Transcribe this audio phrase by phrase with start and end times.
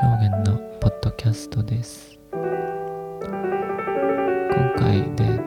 [0.00, 2.20] 証言のポッドキャストです。
[2.30, 2.40] 今
[4.76, 5.40] 回で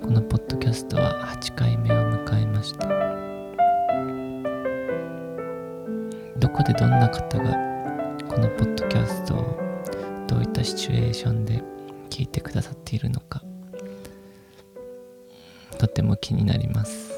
[0.00, 2.88] このポッドキャストは8回目を迎えました。
[6.38, 7.50] どこでどんな方が
[8.30, 9.58] このポッドキャストを
[10.26, 11.62] どういったシチュエーションで
[12.08, 13.42] 聞いてくださっているのか
[15.76, 17.17] とても気になります。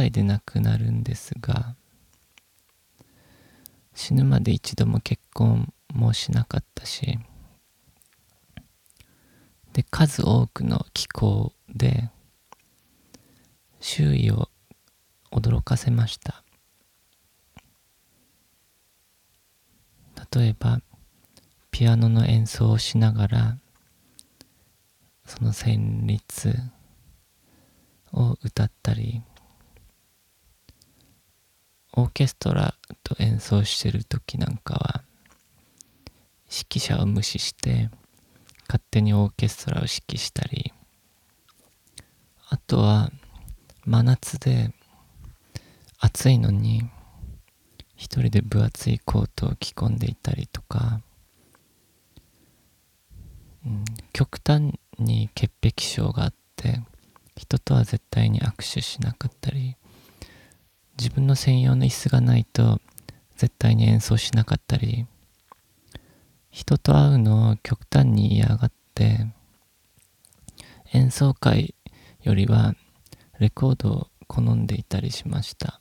[0.00, 1.76] 歳で亡くなるんですが、
[3.94, 7.18] 死ぬまで一度も結婚もしなかったし、
[9.74, 12.10] で、数多くの気候で
[13.78, 14.48] 周囲を
[15.30, 16.42] 驚かせました。
[20.32, 20.80] 例えば
[21.70, 23.58] ピアノの演奏をしながら
[25.26, 26.54] その旋律
[28.12, 29.22] を歌ったり
[31.94, 35.02] オーケストラと演奏してる時なんかは
[36.48, 37.90] 指揮者を無視して
[38.68, 40.72] 勝手にオーケストラを指揮したり
[42.48, 43.10] あとは
[43.84, 44.72] 真夏で
[45.98, 46.82] 暑いのに
[47.96, 51.00] 一人で分厚いコートを着込んでいたりとか、
[53.66, 56.80] うん、極端に潔癖症があって
[57.36, 59.76] 人とは絶対に握手しなかったり
[61.00, 62.78] 自分の専用の椅子がないと
[63.36, 65.06] 絶対に演奏しなかったり
[66.50, 69.26] 人と会うのを極端に嫌がって
[70.92, 71.74] 演奏会
[72.22, 72.74] よりは
[73.38, 75.80] レコードを好んでいたりしました。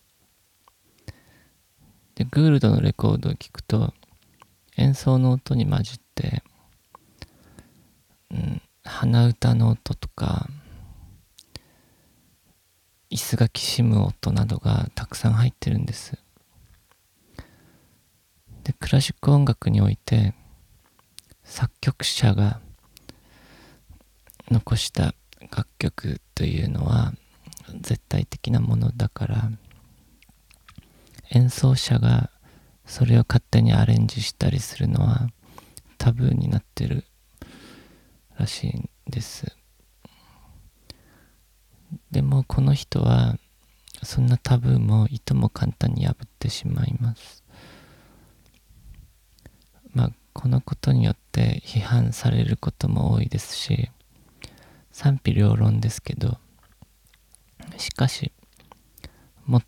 [2.16, 3.94] で、グールドのレコードを聴くと、
[4.78, 6.44] 演奏の音に混じって、
[8.32, 10.48] うん、鼻歌の音とか、
[13.10, 16.18] 椅子がきしむ音などがたくさん入ってるんです。
[18.64, 20.36] で、クラシック音楽において、
[21.44, 22.60] 作曲者が
[24.52, 25.16] 残した
[25.52, 27.14] 楽曲というのは
[27.82, 29.52] 絶対的なものだから、
[31.32, 32.30] 演奏者が
[32.86, 35.30] それを勝手にアレンジしたりするのは
[35.98, 37.06] タブーになってる
[38.38, 39.59] らしいんです
[42.12, 43.38] でもこの人は
[44.04, 47.44] そんなタブーもいとも簡単に破ってしまいます。
[49.94, 53.90] まあこのことによって批判されることも多いですし
[54.92, 56.38] 賛否両論ですけど
[57.78, 58.32] しかし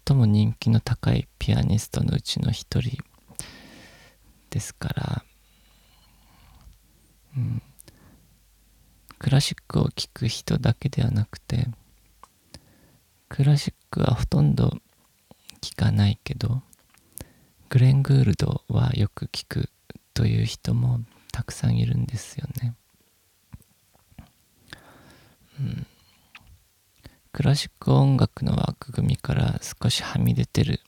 [0.08, 2.98] 最も人気の高いピアニストのうちの一人
[4.50, 5.26] ですから、
[7.36, 7.62] うん、
[9.18, 11.68] クラシックを聴く人だけではなくて
[13.32, 14.74] クラシックはほとんど
[15.62, 16.62] 聴かないけど
[17.70, 19.70] グレン・グールドはよく聴く
[20.14, 21.00] という人も
[21.32, 22.76] たくさんいるんですよね。
[25.62, 25.88] うん
[27.32, 30.82] クラシック音楽の枠組みから少しはみ出てる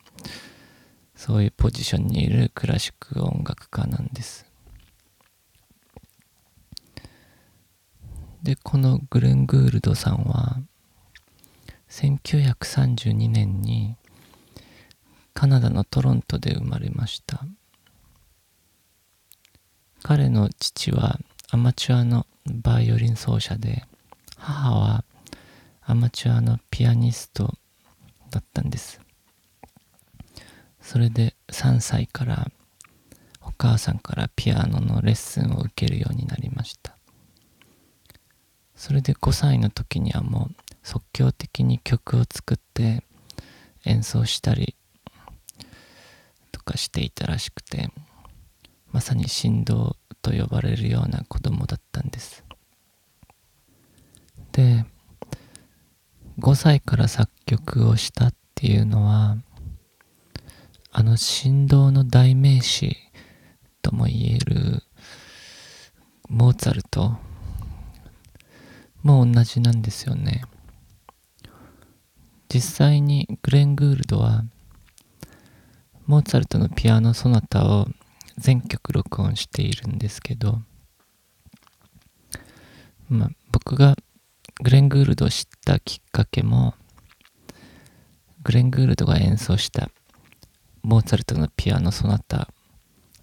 [1.15, 4.45] そういうポジションにいるクラシック音楽家なんです
[8.41, 10.61] でこのグレン・グールドさんは
[11.93, 13.95] 1932年に
[15.35, 17.45] カナダのトロントで生まれました。
[20.01, 21.19] 彼の父は
[21.51, 23.85] アマチュアのバイオリン奏者で
[24.37, 25.05] 母は
[25.83, 27.53] アマチュアのピアニスト
[28.31, 28.99] だったんです。
[30.81, 32.49] それで3歳から
[33.39, 36.97] お母さんからピアノのレッスンを受けるようになりました。
[38.75, 43.03] それで5歳の時にはもう即興的に曲を作って
[43.85, 44.75] 演奏したり
[46.51, 47.89] とかしていたらしくて
[48.91, 52.43] まさに神童と呼ばれるような子供だったんです。
[54.51, 54.85] で
[56.39, 59.37] 5歳から作曲をしたっていうのは
[60.91, 62.95] あの振動の代名詞
[63.81, 64.83] とも言える
[66.29, 67.17] モーツァルト
[69.01, 70.43] も同じなんですよね。
[72.53, 74.43] 実際にグレン・グールドは
[76.05, 77.87] モーツァルトのピアノソナタを
[78.37, 80.59] 全曲録音しているんですけど、
[83.09, 83.95] まあ、僕が
[84.61, 86.75] グレン・グールドを知ったきっかけも
[88.43, 89.89] グレン・グールドが演奏した
[90.83, 92.49] モーツァルトのピアノソナタ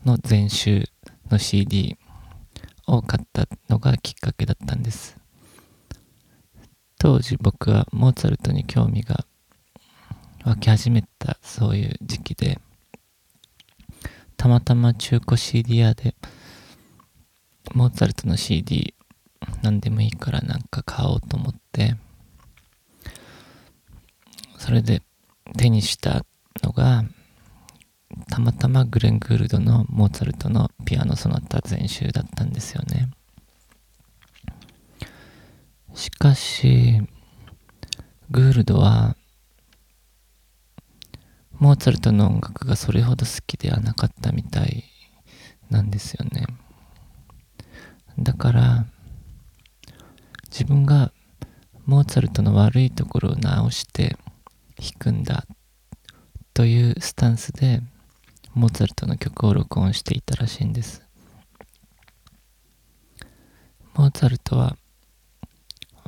[0.05, 0.87] の全集
[1.31, 1.97] の CD
[2.88, 5.20] を買ったのがきっかけだったんです。
[7.02, 9.25] 当時僕はモーツァルトに興味が
[10.44, 12.61] 湧き始めたそういう時期で
[14.37, 16.14] たまたま中古 CD 屋で
[17.73, 18.94] モーツァルトの CD
[19.62, 21.97] 何でもいいからなんか買おうと思って
[24.58, 25.00] それで
[25.56, 26.26] 手にした
[26.62, 27.05] のが
[28.29, 33.08] たまたまグレン・グールドのモーツァルトのピアノソナタ全集だったんですよね。
[36.00, 37.02] しかし
[38.31, 39.17] グールドは
[41.58, 44.85] モーツァルトの音楽がそれほど好きではなかったみたい
[45.69, 46.47] なんですよね。
[48.19, 48.87] だから
[50.50, 51.12] 自分が
[51.85, 54.17] モーツァルトの悪いところを直して
[54.79, 55.44] 弾くんだ
[56.55, 57.82] というスタンスで
[58.55, 61.02] モーツァルトの曲を録音していたらしいんです。
[63.93, 64.79] モーツァルトは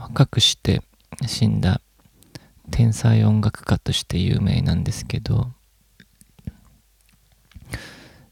[0.03, 0.83] 若くして
[1.27, 1.81] 死んだ
[2.71, 5.53] 天才音楽家として有名なんですけど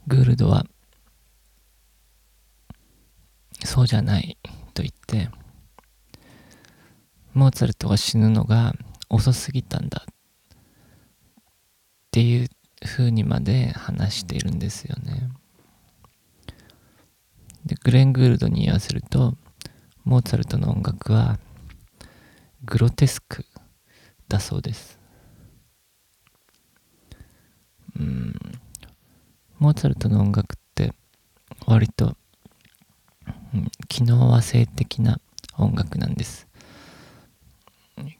[0.09, 0.67] グールドは
[3.65, 4.37] そうじゃない
[4.75, 5.31] と言って
[7.35, 8.75] モーツァルトが死ぬのが
[9.09, 10.15] 遅すぎたんだっ
[12.11, 12.49] ていう
[12.85, 15.31] 風にまで話しているんですよね。
[17.65, 19.35] でグレン・グールドに言わせると
[20.05, 21.39] モーツァルトの音楽は
[22.65, 23.45] グロテスク
[24.29, 24.99] だそうです。
[27.99, 28.35] うん
[29.59, 30.95] モーツァルトの音楽って
[31.67, 32.17] 割と、
[33.55, 35.21] うん、機能和性的な
[35.59, 36.49] 音楽なんです。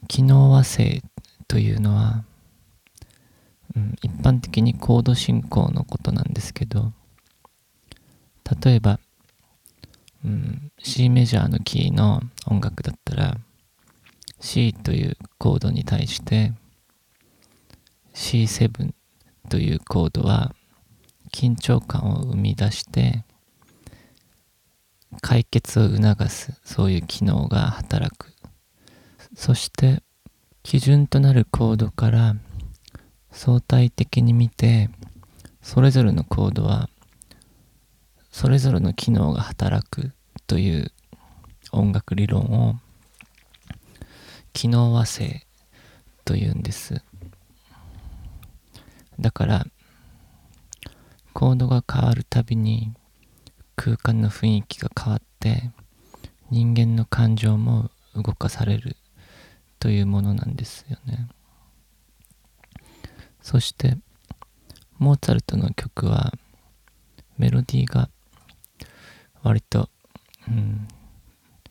[0.07, 1.01] 機能和声
[1.47, 2.23] というのは、
[3.75, 6.91] うん、一般的にコード進行のことなんですけど
[8.63, 8.99] 例えば、
[10.25, 13.37] うん、C メジャーのキーの音楽だったら
[14.41, 16.51] C というコードに対して
[18.13, 18.93] C7
[19.49, 20.53] というコードは
[21.31, 23.23] 緊張感を生み出して
[25.21, 28.33] 解決を促すそういう機能が働く。
[29.35, 30.03] そして
[30.63, 32.35] 基準となるコードから
[33.31, 34.89] 相対的に見て
[35.61, 36.89] それぞれのコードは
[38.31, 40.11] それぞれの機能が働く
[40.47, 40.91] という
[41.71, 42.75] 音楽理論を
[44.53, 45.45] 機能和声
[46.25, 47.01] というんです
[49.19, 49.65] だから
[51.33, 52.93] コードが変わるたびに
[53.75, 55.71] 空間の雰囲気が変わって
[56.49, 58.97] 人間の感情も動かされる
[59.79, 61.29] というものなんですよね。
[63.41, 63.97] そして
[64.99, 66.33] モーツァルトの曲は
[67.37, 68.09] メロディーが
[69.41, 69.89] 割と、
[70.47, 70.87] うん、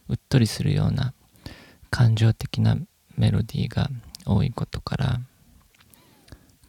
[0.09, 1.15] うっとりするような
[1.91, 2.77] 感情的な
[3.17, 3.91] メロディーが
[4.25, 5.21] 多いことから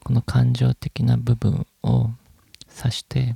[0.04, 2.10] この感情的な部分を
[2.78, 3.36] 指して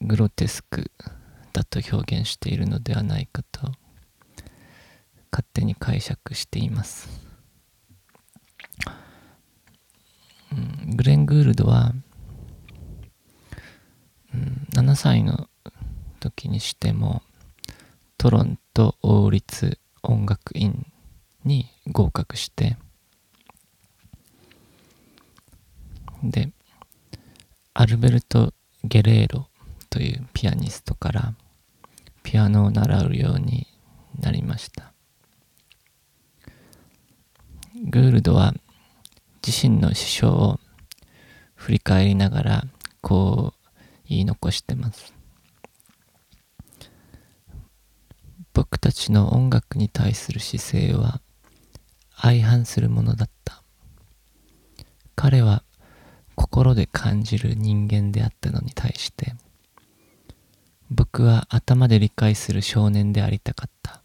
[0.00, 0.90] グロテスク
[1.52, 3.72] だと表現しているのではないかと
[5.30, 7.08] 勝手に解釈しています、
[10.52, 11.92] うん、グレン・グールドは、
[14.34, 15.48] うん、7歳の
[16.18, 17.22] 時にしても
[18.18, 20.86] トロント王立音楽院
[21.44, 22.76] に合格して
[26.22, 26.50] で
[27.74, 28.52] アルベルト・
[28.84, 29.48] ゲレーロ
[29.88, 31.34] というピアニストから
[32.22, 33.66] ピアノを習うように
[34.20, 34.92] なりました。
[37.82, 38.52] グールドは
[39.46, 40.60] 自身の師匠を
[41.54, 42.64] 振り返りながら
[43.00, 43.70] こう
[44.08, 45.14] 言い残してます。
[48.60, 51.22] 僕たちの音楽に対する姿勢は
[52.14, 53.62] 相反するものだった。
[55.16, 55.62] 彼は
[56.34, 59.32] 心で感じる人間であったのに対して
[60.90, 64.02] 僕は頭で理解する少年でありたかった。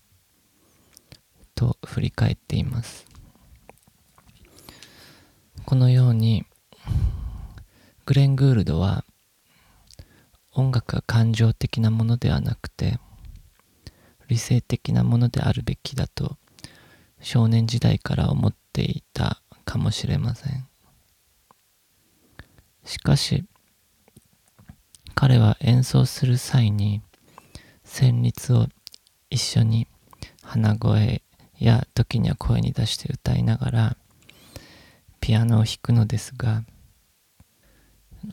[1.54, 3.06] と振り返っています。
[5.66, 6.46] このように
[8.06, 9.04] グレン・グールドは
[10.54, 13.00] 音楽は感情的なものではなくて
[14.27, 16.38] 理性的なものであるべきだと
[17.22, 20.67] 少年時代から思っていたかもしれません。
[22.84, 23.46] しかし
[25.15, 27.01] 彼は演奏する際に
[27.84, 28.67] 旋律を
[29.29, 29.88] 一緒に
[30.44, 31.24] 鼻声
[31.58, 33.98] や時には声に出して歌いながら
[35.20, 36.63] ピアノを弾くのですが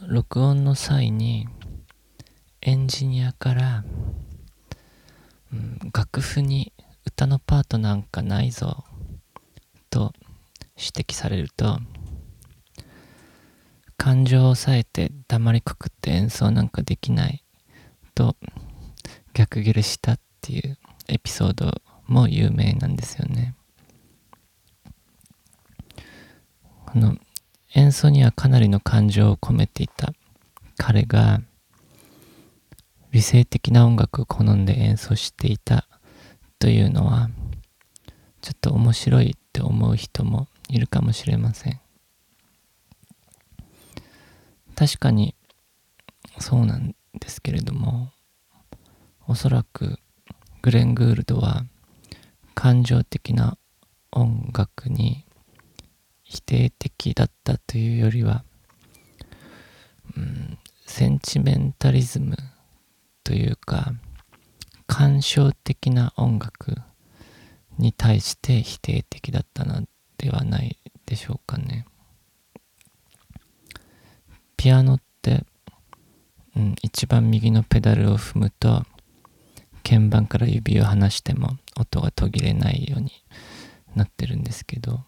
[0.07, 1.47] 録音の際に
[2.65, 3.85] エンジニアから、
[5.93, 6.73] 楽譜に
[7.07, 8.85] 歌のパートなんかないぞ
[9.91, 10.13] と
[10.77, 11.79] 指摘されると
[13.97, 17.45] 感情を抑えて黙りこくって演奏なんかできない
[18.15, 18.37] と
[19.35, 20.79] 逆ギレしたっていう
[21.09, 23.55] エピソードも有名なんですよね。
[26.87, 27.17] この
[27.75, 30.13] 演奏にはかなりの感情を込めていた
[30.77, 31.41] 彼が
[33.13, 35.87] 理性的な音楽を好んで演奏していた
[36.59, 37.29] というのは
[38.41, 41.81] ちょっと面白いって思う人もいるかもしれません。
[44.75, 45.35] 確かに
[46.39, 48.11] そうなんですけれども
[49.29, 49.99] おそらく
[50.63, 51.67] グレン・グールドは
[52.55, 53.59] 感情的な
[54.11, 55.27] 音楽に
[56.23, 58.45] 否定的だったというよりは、
[60.17, 62.37] うん、センチメンタリズム
[63.25, 63.93] というか
[64.87, 66.77] 感傷的な音楽
[67.79, 69.87] に対して否定的だったの
[70.19, 71.87] ではないでしょうかね。
[74.57, 75.45] ピアノって、
[76.57, 78.85] うん、一番右のペダルを踏むと
[79.83, 83.11] 鍵盤から指を離しても音が途切れないように
[83.97, 85.01] なってるんですけど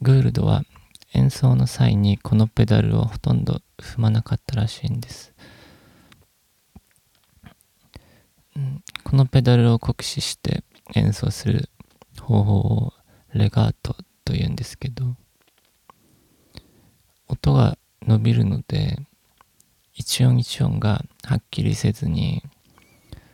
[0.00, 0.64] グールドは
[1.12, 5.32] 演奏の際にこのペダルをほとんど踏まなかったらしいんです、
[7.44, 7.50] うん、
[9.02, 10.62] このペダルを酷使して
[10.94, 11.68] 演奏する
[12.20, 12.92] 方法を
[13.32, 15.16] レガートというんですけど
[17.26, 18.98] 音が伸びるので
[19.92, 22.42] 一音一音がはっきりせずに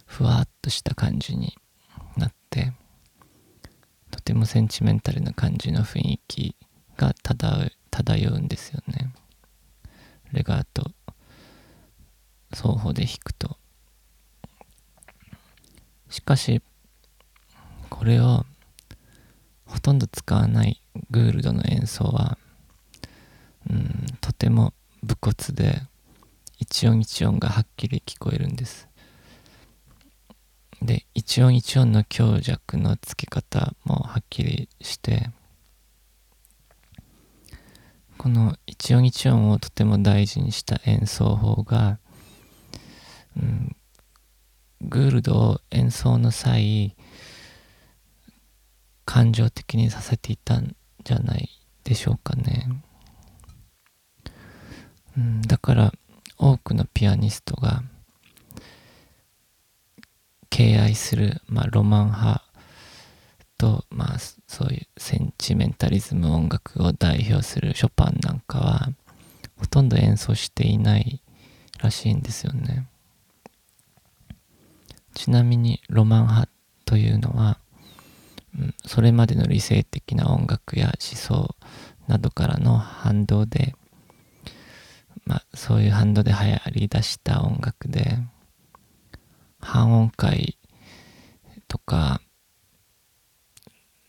[0.06, 1.56] ふわっとした感じに
[2.16, 2.72] なって
[4.10, 6.56] とてもセンチメンタルな感じの雰囲気
[6.96, 7.14] が
[7.90, 9.12] 漂うんですよね。
[10.32, 10.90] レガート
[12.52, 13.59] 双方で弾くと。
[16.10, 16.60] しかし
[17.88, 18.44] これを
[19.64, 22.36] ほとんど使わないグールドの演奏は
[23.68, 25.80] うんとても武骨で
[26.58, 28.88] 一音一音がはっきり聞こえるんです。
[30.82, 35.30] で一音一音の強弱のつけ方もはっきりして
[38.16, 41.98] この一音一音をとても大事にした演奏法が、
[43.36, 43.76] うん、
[44.80, 46.96] グールドを演奏の際
[49.04, 51.48] 感情的にさせていたんじゃない
[51.84, 52.68] でしょうかね。
[55.16, 55.92] うん、だから
[56.38, 57.82] 多くのピアニストが
[60.48, 62.44] 敬愛する、まあ、ロマン派
[63.58, 68.88] と、まあ、そういうセンチメンタリズム音楽を代表するショパンなんかは
[69.58, 71.22] ほとんど演奏していない
[71.78, 72.89] らしいんですよね。
[75.14, 76.50] ちなみにロマン派
[76.84, 77.58] というのは、
[78.58, 81.54] うん、それまでの理性的な音楽や思想
[82.08, 83.74] などからの反動で
[85.30, 88.18] まあ、そういうハンドで流行り出した音楽で
[89.60, 90.58] 半音階
[91.68, 92.20] とか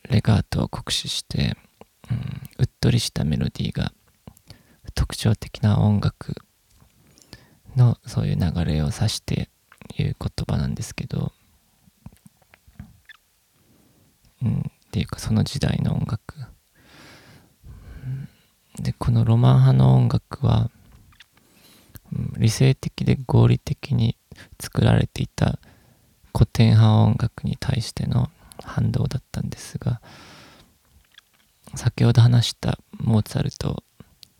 [0.09, 1.55] レガートを酷使して、
[2.09, 2.17] うん、
[2.57, 3.91] うっとりしたメロディーが
[4.95, 6.33] 特徴的な音楽
[7.75, 9.49] のそういう流れを指して
[9.97, 11.31] 言う言葉なんですけど、
[14.43, 16.35] うん、っていうかその時代の音楽。
[18.79, 20.71] でこのロマン派の音楽は
[22.37, 24.17] 理性的で合理的に
[24.59, 25.59] 作られていた
[26.33, 28.29] 古典派音楽に対しての
[28.63, 30.01] 反動だったんですが
[31.75, 33.83] 先ほど話したモーツァルト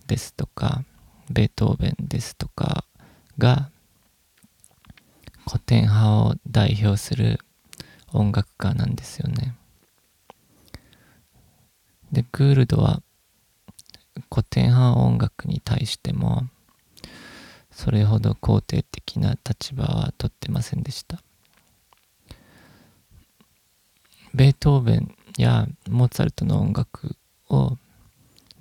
[0.07, 0.83] ですとか
[1.29, 2.85] ベートーベンですとか
[3.37, 3.69] が
[5.51, 7.37] 古典派を代表する
[8.13, 9.53] 音楽家なんですよね。
[12.13, 13.01] でグールドは
[14.33, 16.43] 古典派音楽に対しても
[17.69, 21.21] それほど肯定的な立場はとってませんでした
[24.33, 27.17] ベートーベンやモーツァルトの音楽
[27.49, 27.77] を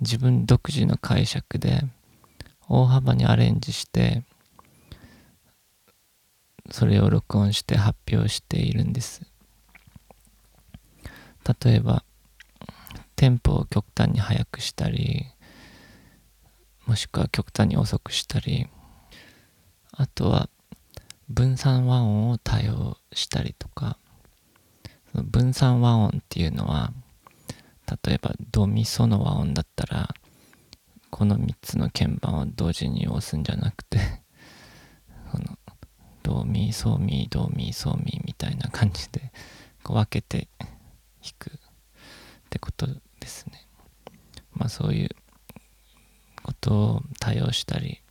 [0.01, 1.83] 自分独自の解釈で
[2.67, 4.23] 大幅にアレンジして
[6.71, 9.21] それを録音して発表しているんです。
[11.63, 12.03] 例えば
[13.15, 15.25] テンポを極端に速くしたり
[16.85, 18.67] もしくは極端に遅くしたり
[19.91, 20.49] あとは
[21.29, 23.97] 分散和音を多用したりとか
[25.11, 26.91] その分散和音っていうのは
[28.05, 30.09] 例えばドミソの和音だったら
[31.09, 33.99] この3つの鍵盤を同時に押すんじゃなくて
[35.31, 35.57] その
[36.23, 39.31] ドミソミドミソミみたいな感じで
[39.83, 40.47] こう分けて
[41.21, 41.53] 弾くっ
[42.49, 42.87] てこと
[43.19, 43.65] ですね。
[44.53, 45.09] まあそういう
[46.43, 48.01] ことを多用したり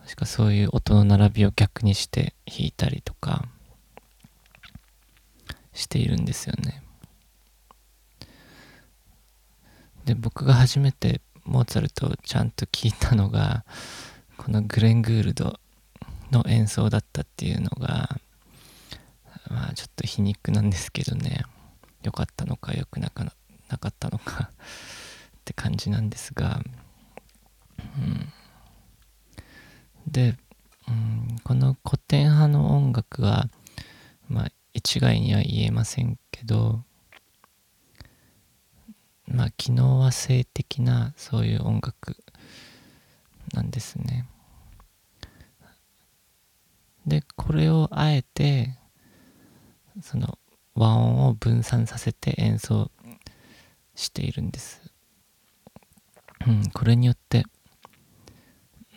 [0.00, 3.44] もしくはそういう音の並びを逆にして弾いたりとか
[5.72, 6.82] しているんですよね。
[10.04, 13.64] で僕が初めてモーツァルトをちゃんと聞いたのが
[14.36, 15.60] このグレン・グールド
[16.32, 18.18] の演奏だったっていうのが
[19.48, 21.44] まあちょっと皮肉なんですけどね。
[22.02, 23.24] 良かったのか良くなか
[23.68, 24.56] なかったのかっ
[25.44, 26.60] て感じなんですが、
[27.96, 28.32] うん、
[30.06, 30.36] で、
[30.88, 33.48] うん、この古典派の音楽は
[34.28, 36.82] まあ一概には言えませんけど
[39.26, 42.16] まあ機能和性的なそういう音楽
[43.54, 44.26] なんですね。
[47.06, 48.78] でこれをあえて
[50.00, 50.38] その
[50.74, 52.90] 和音を分散させて演奏
[53.94, 54.80] しているんです。
[56.46, 57.44] うん、これによって、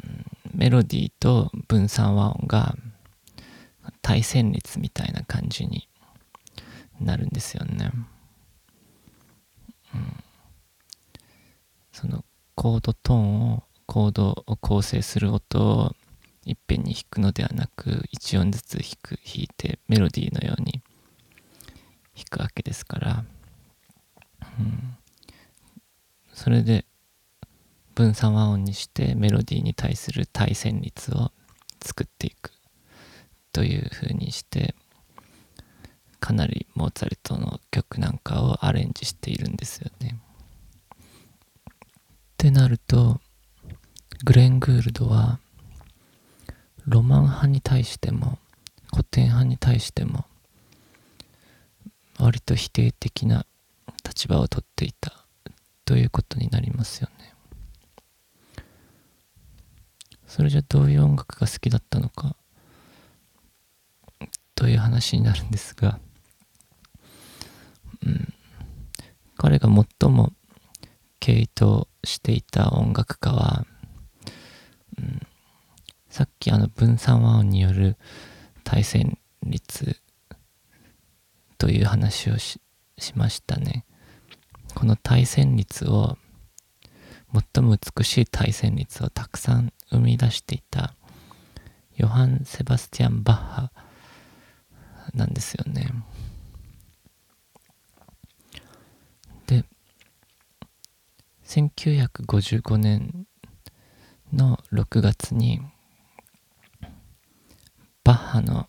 [0.03, 2.75] うん、メロディーと分散和音が
[4.01, 5.87] 対旋律みたいな感じに
[6.99, 7.91] なるんですよね。
[9.93, 10.23] うん、
[11.91, 12.23] その
[12.55, 15.95] コードトーンをコードを構成する音を
[16.45, 20.81] いっぺんに弾くのではなく1音ずつ弾く弾いてメロディーのように
[22.15, 23.25] 弾くわけですから、
[24.59, 24.97] うん、
[26.33, 26.85] それで
[27.95, 31.31] 分散和音にしてメロディーに対する対旋律を
[31.81, 32.55] 作っていく。
[33.55, 34.75] というふうにして
[36.19, 40.19] かなりモーツァルトの曲なんかをアレンジしているんですよね。
[40.89, 40.97] っ
[42.35, 43.21] てなると
[44.25, 45.39] グレン・グールドは
[46.87, 48.37] ロマン派に対しても
[48.91, 50.25] 古典派に対しても
[52.19, 53.45] 割と否定的な
[54.03, 55.25] 立場をとっていた
[55.83, 57.33] ということになりますよね。
[60.27, 62.35] それじゃどういう音楽が好きだったのか
[64.53, 65.99] という話になるんですが、
[68.05, 68.33] うん、
[69.37, 70.33] 彼が最も
[71.19, 73.65] 傾倒していた音楽家は、
[74.97, 75.24] うん、
[76.15, 77.97] さっきあの分散和音による
[78.63, 79.97] 対戦率
[81.57, 82.61] という話をし
[83.15, 83.83] ましたね。
[84.75, 86.17] この対戦率を
[87.33, 90.95] 最も美しい対戦率をたくさん生み出していた
[91.97, 93.71] ヨハン・セバスティアン・バッハ
[95.13, 95.89] なんですよね。
[99.47, 99.65] で
[101.43, 103.27] 1955年
[104.31, 105.59] の6月に
[108.05, 108.67] バッハの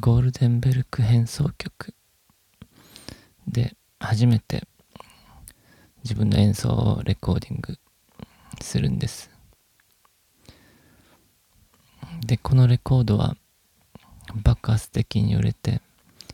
[0.00, 1.92] ゴールデンベルク変奏曲
[3.46, 4.66] で初めて
[6.02, 7.78] 自分の演奏をレコーディング
[8.62, 9.30] するんです。
[12.26, 13.36] でこのレコードは
[14.42, 15.82] 爆発的に売れて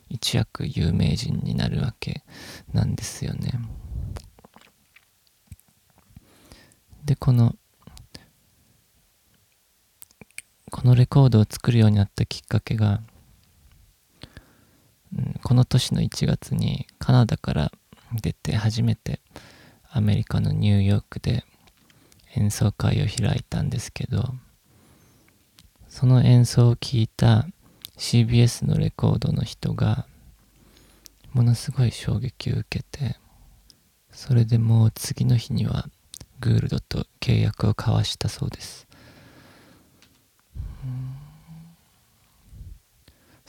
[0.07, 2.23] 一躍有名人になるわけ
[2.71, 3.59] なんですよね。
[7.03, 7.57] でこの
[10.71, 13.01] このレコードを作るようになったきっかけが
[15.43, 17.71] この年の1月にカナダから
[18.21, 19.19] 出て初めて
[19.91, 21.43] アメリカのニューヨークで
[22.35, 24.23] 演奏会を開いたんですけど
[25.89, 27.45] その演奏を聴いた
[27.97, 30.07] CBS のレコードの人が
[31.33, 33.17] ものすごい衝撃を受けて
[34.11, 35.87] それでもう次の日には
[36.39, 38.87] グールドと契約を交わしたそうです。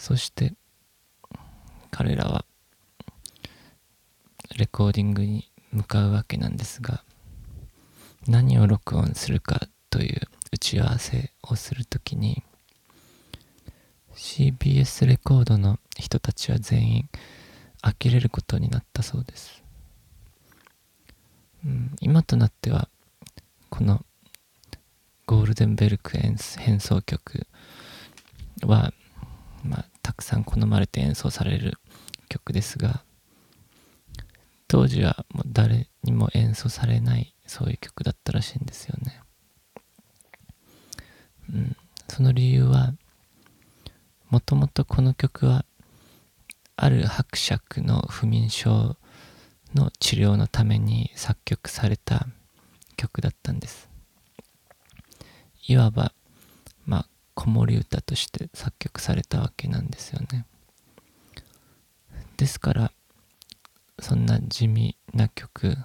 [0.03, 0.53] そして
[1.93, 2.45] 彼らは
[4.59, 7.05] レコーディングに向かうわけなんですが
[8.27, 12.43] 何を録音するかという打ち合わせをするときに
[14.17, 17.09] CBS レコードの人たちは全員
[17.81, 19.63] 呆れることになったそうです。
[21.65, 22.89] うん、今となっては
[23.71, 24.05] この
[25.27, 27.47] ゴールデンベルク変奏曲
[28.65, 28.93] は、
[29.63, 31.75] まあ、たくさん好まれて演奏される
[32.29, 33.03] 曲ですが
[34.69, 39.21] 当時はもう誰にも演奏されないそういう曲だったらしいんですよね。
[41.53, 41.77] うん、
[42.09, 42.95] その理由は
[44.31, 45.67] もともとこの曲は
[46.77, 48.97] ある伯爵の不眠症
[49.75, 52.27] の治療のために作曲された
[52.97, 53.91] 曲だったんです
[55.67, 56.13] いわば
[56.87, 60.47] まあ子守歌として作曲されたわけなんですよね。
[62.37, 62.93] ですから
[63.99, 65.77] そんな地味な曲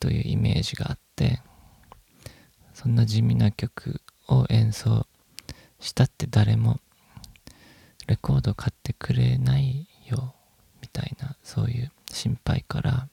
[0.00, 1.42] というイメージがあって
[2.72, 5.06] そんな地味な曲を演奏
[5.80, 6.80] したって誰も
[8.06, 10.34] レコード買ってくれないよ
[10.80, 13.08] みたいなそういう心配から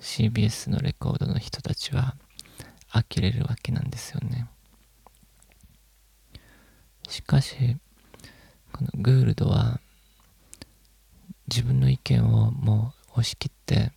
[0.00, 2.16] CBS のレコードの人たちは
[2.88, 4.48] 呆れるわけなんですよね。
[7.08, 7.76] しかし
[8.72, 9.80] このグールドは
[11.48, 13.92] 自分の意見をもう押し切って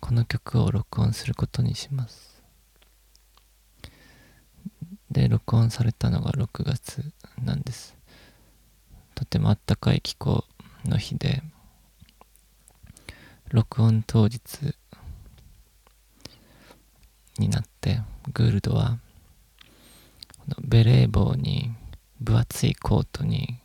[0.00, 2.42] この曲を録音することにします。
[5.10, 7.96] で録音されたのが6月なんです。
[9.14, 10.44] とてもあったかい気候
[10.84, 11.42] の日で
[13.50, 14.74] 録音当日
[17.38, 18.00] になって
[18.32, 18.98] グールドは
[20.62, 21.72] ベレー帽に
[22.20, 23.60] 分厚いコートに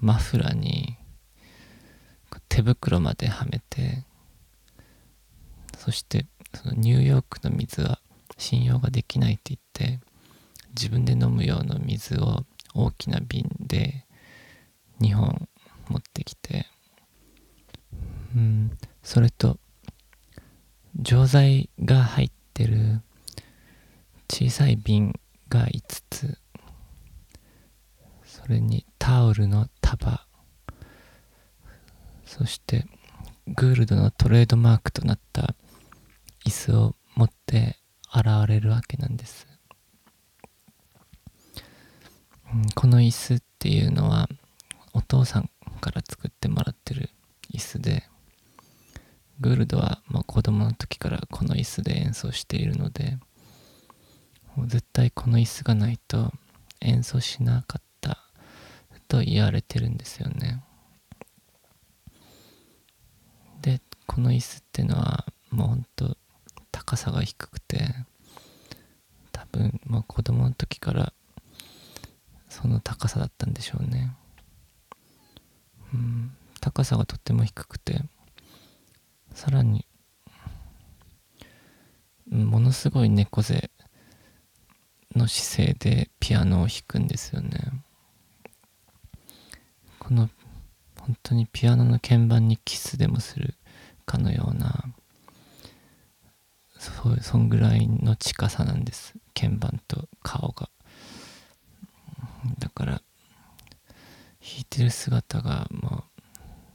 [0.00, 0.96] マフラーに
[2.48, 4.04] 手袋まではめて
[5.76, 8.00] そしてそのニューヨークの水は
[8.38, 10.00] 信用ができないって言って
[10.70, 14.04] 自分で飲む用の水を大きな瓶で
[15.00, 15.48] 2本
[15.88, 16.66] 持ってきて
[18.34, 19.58] うんそれと
[20.96, 23.00] 錠剤が入ってる
[24.28, 25.14] 小さい瓶
[25.48, 26.38] が5つ。
[28.24, 30.26] それにタオルの束。
[32.24, 32.86] そして
[33.46, 35.54] グールドのトレードマークとなった
[36.44, 37.78] 椅子を持って
[38.14, 39.46] 現れるわけなんです、
[42.52, 44.28] うん、この椅子っていうのは
[44.92, 47.10] お父さんから作ってもらってる
[47.52, 48.04] 椅子で
[49.40, 53.18] グールドはまあ子供の時からこの椅子で演奏しているので
[54.64, 56.32] 絶対この椅子がないと
[56.80, 58.18] 演奏しなかった
[59.08, 60.62] と言われてるんですよね。
[63.60, 66.16] でこの椅子っていうのはもうほんと
[66.72, 67.94] 高さが低くて
[69.32, 71.12] 多分まあ子供の時から
[72.48, 74.14] その高さだったんでしょうね。
[75.92, 78.02] うん、高さがとっても低くて
[79.34, 79.86] さらに
[82.28, 83.70] ものすごい猫背
[85.16, 87.50] の姿勢でピアノを弾くんですよね。
[89.98, 90.30] この
[91.00, 93.54] 本当にピアノの鍵盤にキスでもする
[94.04, 94.84] かのような
[96.78, 99.14] そそんぐらいの近さなんです。
[99.34, 100.68] 鍵盤と顔が。
[102.58, 106.22] だから弾いてる姿がもう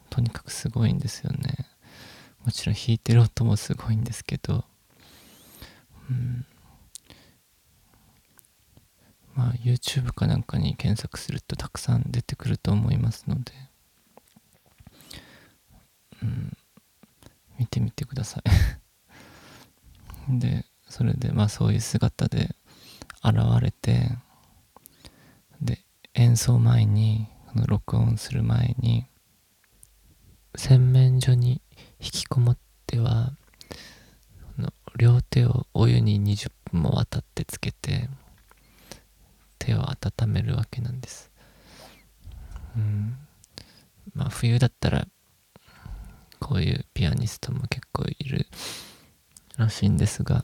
[0.09, 1.67] とにかくすごいんですよね。
[2.43, 4.65] もちろん弾いてる音もすごいんですけど
[6.09, 6.45] うん。
[9.41, 13.51] まあ YouTube かなんかに検索するとたくさん出てくると思いますので。
[16.21, 16.57] うん。
[17.57, 18.39] 見てみてくださ
[20.29, 20.29] い。
[20.39, 22.55] でそれでまあそういう姿で
[23.23, 24.15] 現れて
[25.59, 29.07] で演奏前にこの録音する前に
[30.55, 31.61] 洗面所に
[31.99, 33.33] 引きこもっては
[34.97, 38.07] 両手をお湯に20分もわたってつけて
[39.61, 41.31] 手を温めるわけなんです。
[42.75, 43.15] うん。
[44.15, 45.07] まあ冬だったら
[46.39, 48.47] こういうピアニストも結構いる
[49.57, 50.43] らしいんですが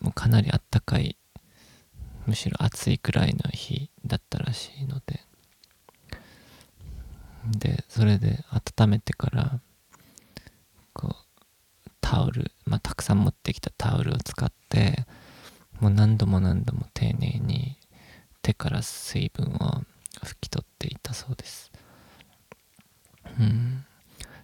[0.00, 1.16] もうかなりあったかい
[2.26, 5.20] むしろ暑いくらいの日だったらしいので。
[7.44, 8.44] でそれで
[8.78, 9.58] 温めてから
[10.92, 15.04] こうタオルまあたくさん持ってきたタオルを使って
[15.82, 17.76] もう何度も何度も丁寧に
[18.40, 19.82] 手から水分を
[20.24, 21.72] 拭き取っていたそうです。
[23.40, 23.84] うん。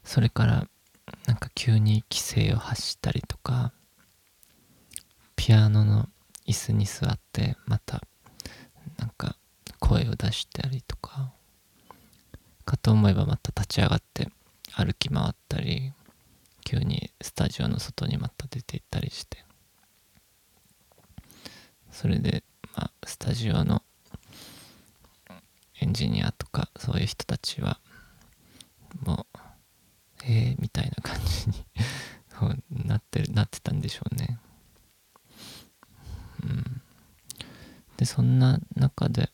[0.03, 0.66] それから
[1.29, 3.72] なんか急に規制を発したりとか
[5.37, 6.09] ピアノの
[6.44, 8.03] 椅子に座ってまた
[8.96, 9.37] なんか
[9.79, 11.31] 声を出したりとか
[12.64, 14.29] かと思えばまた立ち上がって
[14.72, 15.92] 歩き回ったり
[16.64, 19.47] 急にスタジオの外にまた出て行ったりして。
[21.98, 22.44] それで、
[22.76, 23.82] まあ、スタジオの
[25.80, 27.80] エンジニアとかそういう人たちは
[29.04, 29.38] もう
[30.22, 31.66] えー、みたいな感じに
[32.87, 34.38] なってるなってたんでしょうね。
[36.44, 36.82] うん。
[37.96, 39.32] でそんな中で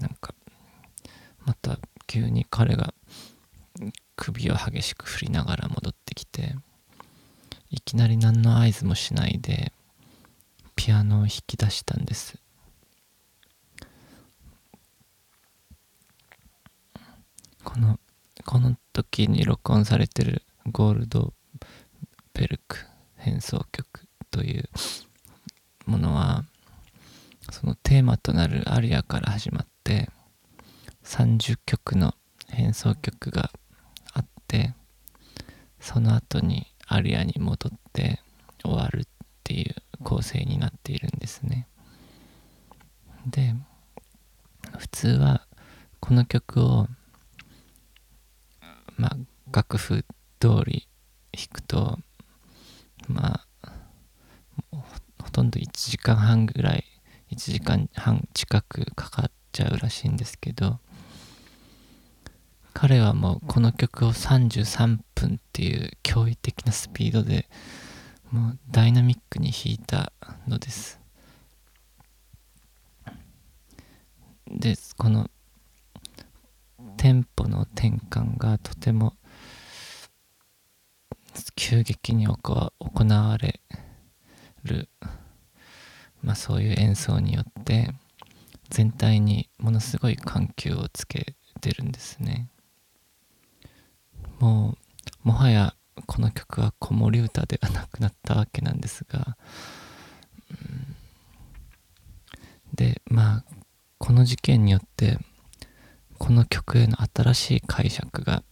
[0.00, 0.34] なんか
[1.44, 2.94] また急に彼が
[4.16, 6.56] 首を激しく振りながら戻ってきて
[7.68, 9.74] いきなり何の合図もしないで
[10.84, 12.36] ピアノを弾き出したんです。
[17.62, 18.00] この
[18.44, 20.42] この時に録音されてる
[20.72, 21.34] ゴールド
[22.34, 22.78] ベルク
[23.14, 24.68] 変奏曲という
[25.86, 26.42] ものは
[27.52, 30.10] そのテーマとなるアリアから始まって
[31.04, 32.12] 30曲の
[32.48, 33.52] 変奏曲が
[34.14, 34.74] あって
[35.78, 38.18] その後にアリアに戻って
[38.64, 39.04] 終わるっ
[39.44, 41.68] ていう構成になっているんですね。
[43.26, 43.54] で
[44.78, 45.46] 普通は
[46.00, 46.88] この曲を
[48.96, 49.16] まあ
[49.52, 50.04] 楽譜
[50.40, 50.88] 通り
[51.32, 51.98] 弾くと
[53.08, 53.68] まあ
[55.22, 56.84] ほとんど1時間半ぐらい
[57.30, 60.78] 1時間半近くかかっちゃうらしいんですけど
[62.74, 67.48] 彼はもうこの曲を33分っていう驚異的なスピードで
[68.32, 70.12] もうダイナミックに弾いた
[70.48, 70.98] のです。
[74.48, 75.30] でこの
[76.96, 79.16] テンポの転換がとても
[81.56, 82.38] 急激に行
[82.78, 83.60] われ
[84.64, 84.88] る、
[86.22, 87.90] まあ、そういう演奏によって
[88.70, 92.48] 全体にものすごい緩急をつけてるんですね。
[94.38, 94.78] も
[95.24, 95.74] うもはや
[96.06, 99.36] この曲は子守歌ではなくなったわけなんですが、
[100.50, 100.96] うん、
[102.74, 103.44] でまあ
[103.98, 105.18] この事件によって
[106.18, 108.42] この曲への新しい解釈が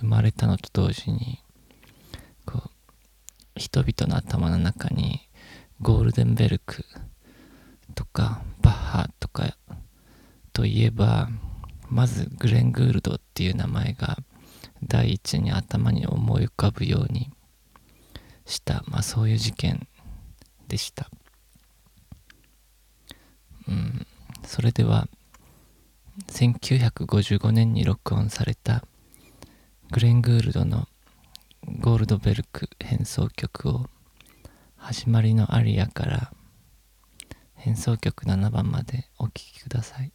[0.00, 1.40] 生まれたのと同時に
[2.44, 2.70] こう
[3.56, 5.28] 人々の頭の中に
[5.80, 6.84] ゴールデンベルク
[7.94, 9.56] とかバッハとか
[10.52, 11.28] といえば
[11.88, 14.18] まずグレン・グールドっていう名前が
[14.82, 17.30] 第一に頭に思い浮かぶように
[18.44, 19.86] した、まあ、そういう事件
[20.68, 21.08] でした。
[23.68, 24.06] うん、
[24.44, 25.06] それでは
[26.28, 28.84] 1955年に録音された
[29.90, 30.88] グレン・グールドの
[31.80, 33.86] ゴールドベルク変奏曲を
[34.76, 36.32] 始まりのアリアから
[37.54, 40.12] 変奏曲7番までお聴きください。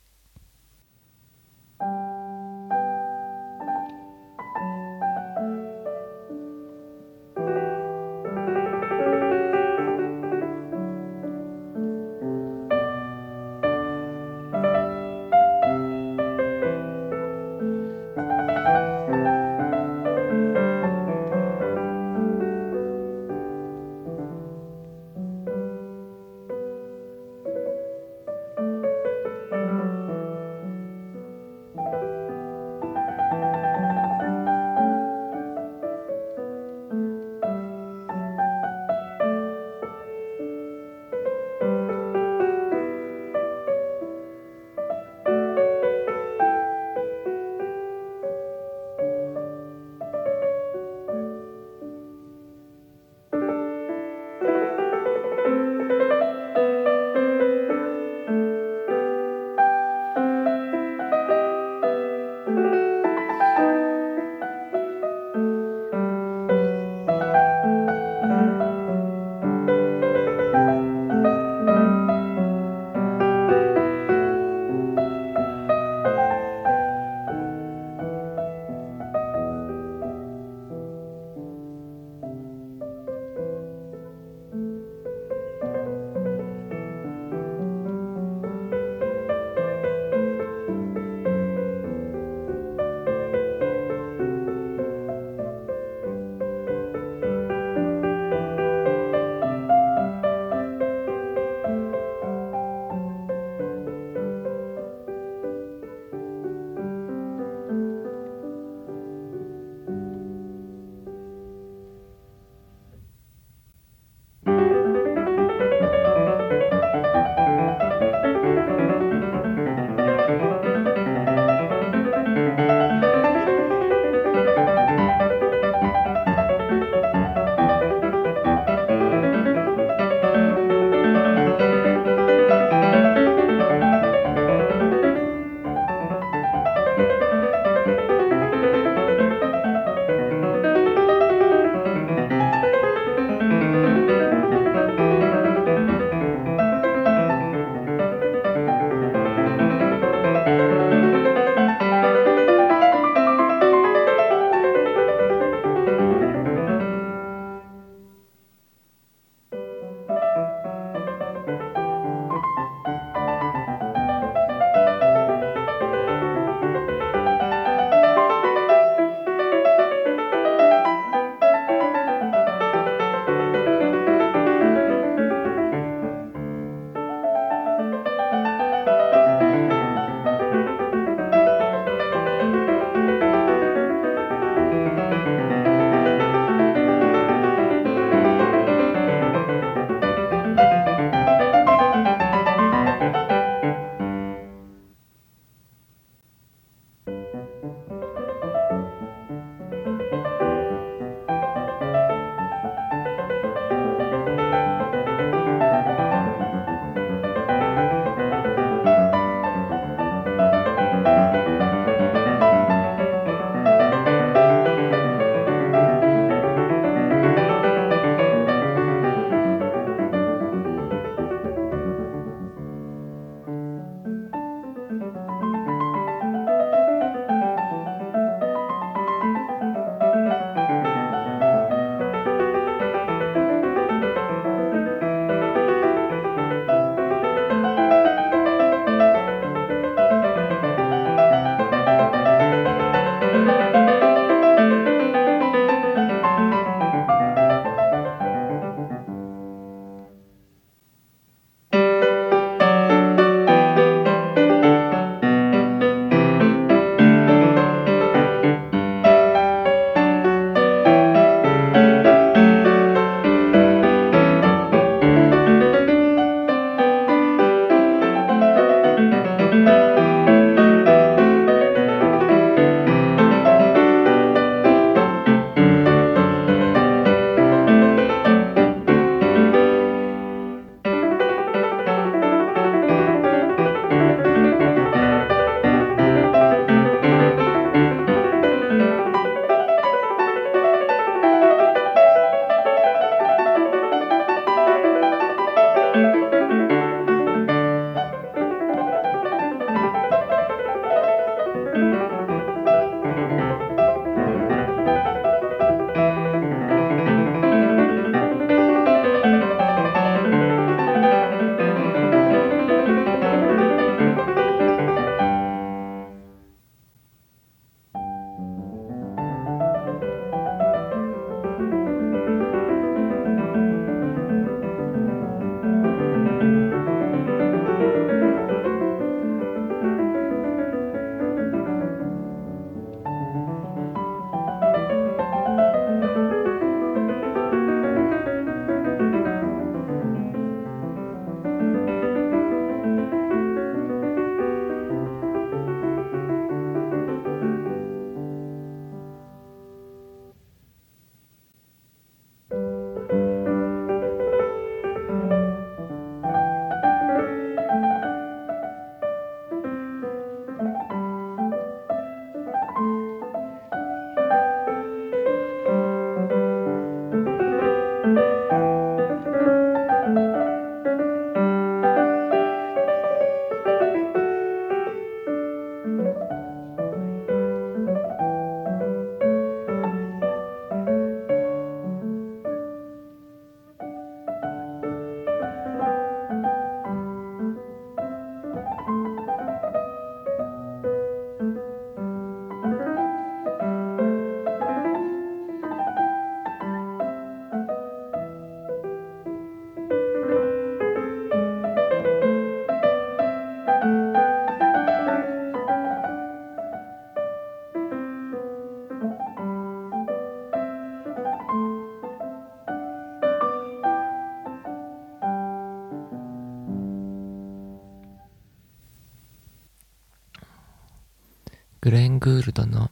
[421.88, 422.92] グレン・グールドの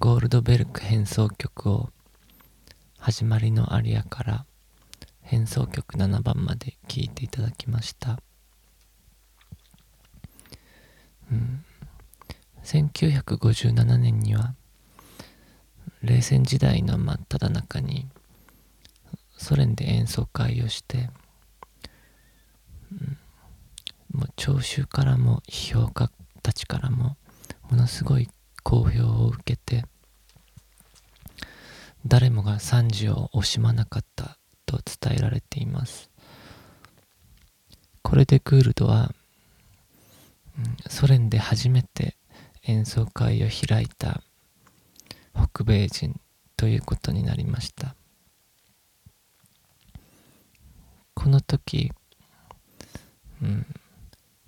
[0.00, 1.90] ゴールドベルク変奏曲を
[2.98, 4.46] 始まりのアリアから
[5.22, 8.18] 変奏曲7番まで聴いていただきました。
[11.30, 11.64] うん、
[12.64, 14.56] 1957年には
[16.02, 18.08] 冷戦時代の真っ只中に
[19.36, 21.10] ソ連で演奏会をして、
[22.90, 22.94] う
[24.16, 26.10] ん、もう聴衆からも批評家
[26.42, 27.16] たちからも
[27.70, 28.28] ものすごい
[28.62, 29.84] 好評を受けて
[32.08, 36.08] 誰もが賛辞を惜しまなかったと伝えられています。
[38.02, 39.12] これでグールドは、
[40.88, 42.16] ソ連で初めて
[42.62, 44.22] 演奏会を開いた
[45.34, 46.20] 北米人
[46.56, 47.96] ということになりました。
[51.14, 51.90] この時、
[53.42, 53.66] うん、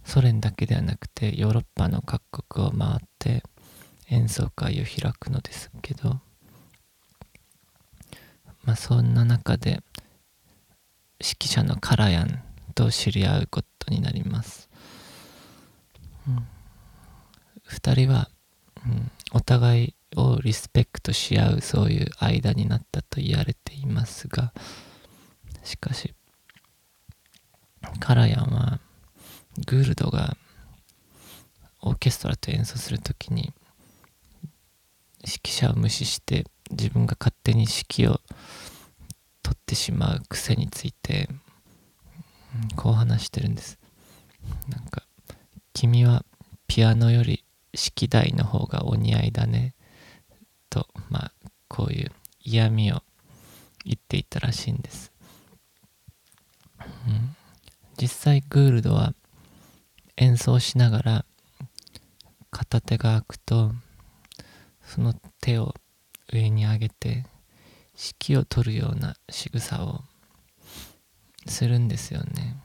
[0.09, 3.43] ソ連だけではなくてヨーロッパの各国を回って
[4.09, 6.19] 演奏会を開くのですけど
[8.65, 9.83] まあそんな中で
[11.21, 12.43] 指揮者のカラヤン
[12.75, 14.71] と知り合うことになります、
[16.27, 16.47] うん、
[17.69, 18.31] 2人は、
[18.87, 24.55] うん、お互いをリスペクトし合うそういう間になったと言われていますが
[25.65, 26.15] しかし
[28.01, 28.81] カラヤンは
[29.67, 30.37] グールドが
[31.81, 33.53] オーケストラと演奏するときに
[35.25, 37.73] 指揮者を無視して自分が勝手に指
[38.07, 38.21] 揮を
[39.43, 41.29] 取ってしまう癖について
[42.77, 43.79] こう話してるんです。
[44.69, 45.03] なんか
[45.73, 46.25] 君は
[46.67, 47.45] ピアノより
[47.75, 49.75] 式台の方がお似合いだね
[50.71, 51.33] とまあ
[51.69, 53.03] こういう嫌味を
[53.85, 55.13] 言っていたらしいんです、
[56.79, 57.37] うん、
[57.97, 59.15] 実際グールドは
[60.21, 61.25] 演奏しながら
[62.51, 63.71] 片手が開くと
[64.83, 65.75] その手を
[66.33, 67.25] 上に上げて
[67.95, 70.01] 指揮を取るような仕草を
[71.47, 72.57] するんですよね。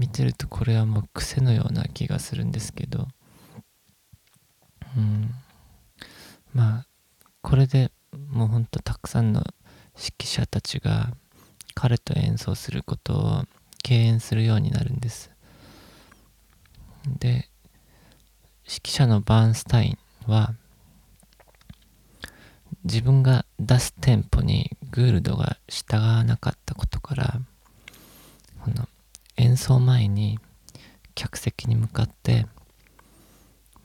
[0.00, 3.06] 見てるとこれはもう癖のような気がするんですけど。
[4.96, 5.30] うん。
[6.52, 6.86] まあ
[7.42, 7.92] これで
[8.28, 9.44] もうほんとたくさんの
[9.96, 11.12] 指揮者たちが
[11.74, 13.44] 彼と演奏することを
[13.84, 15.30] 敬遠するようになるんです。
[17.06, 17.48] で
[18.64, 19.98] 指揮者のバーンスタイン
[20.30, 20.54] は
[22.84, 27.40] 自分が出すテンポにグールドが従わなかったことから
[28.64, 28.88] この
[29.36, 30.38] 演奏前に
[31.14, 32.46] 客席に向かって、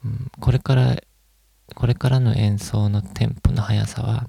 [0.04, 0.96] うん、これから
[1.74, 4.28] これからの演奏のテンポの速さは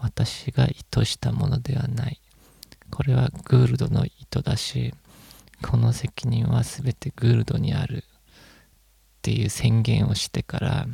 [0.00, 2.20] 私が意図したものではない。
[2.90, 4.94] これはグールドの意図だし
[5.62, 8.04] この責任は全てグールドにある。
[9.18, 10.86] っていう宣言をしてから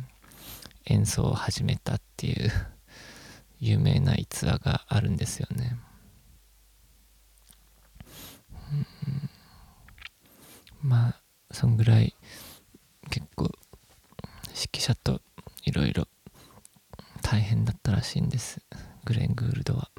[0.85, 2.51] 演奏を始めたっていう
[3.59, 5.77] 有名な逸話があるんですよね。
[10.81, 11.21] まあ
[11.51, 12.15] そんぐらい
[13.11, 13.51] 結構
[14.49, 15.21] 指揮者と
[15.63, 16.07] いろいろ
[17.21, 18.61] 大変だったらしいんです
[19.03, 19.91] グレン・グールドは。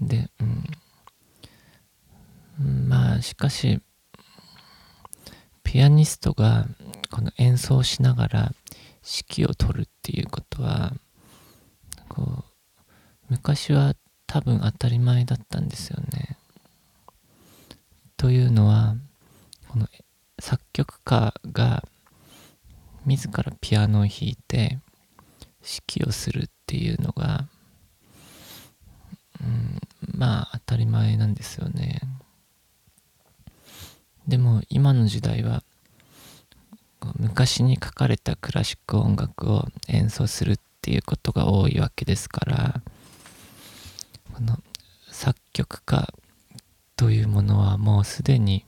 [0.00, 0.30] で、
[2.58, 3.82] うん、まあしかし
[5.70, 6.66] ピアニストが
[7.12, 8.52] この演奏しながら
[9.04, 10.94] 指揮を取るっていうことは
[12.08, 12.44] こう
[13.28, 13.94] 昔は
[14.26, 16.36] 多分当たり前だったんですよね。
[18.16, 18.96] というのは
[19.68, 19.86] この
[20.40, 21.84] 作曲家が
[23.06, 24.80] 自らピアノを弾いて
[25.62, 27.46] 指揮をするっていうのが、
[29.40, 29.78] うん、
[30.18, 32.00] まあ当たり前なんですよね。
[34.26, 35.62] でも今の時代は
[37.18, 42.80] 昔に書かれたクラシック音楽を演奏するっていうことが多いわけですから
[44.34, 44.58] この
[45.10, 46.12] 作曲家
[46.96, 48.64] というものはもうすでに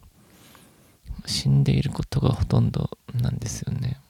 [1.26, 4.00] 死んでいることがほとんどなんですよね。